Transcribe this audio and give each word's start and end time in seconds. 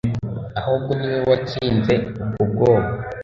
ahubwo 0.59 0.91
niwe 0.99 1.17
watsinze 1.29 1.93
ubwo 2.43 2.45
bwoba 2.51 2.89